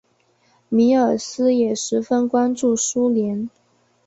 [0.67, 3.47] 米尔斯也十分关注苏联。